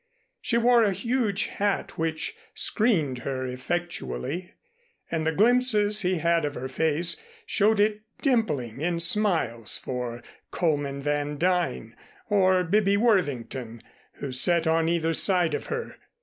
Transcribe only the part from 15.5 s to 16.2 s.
of her.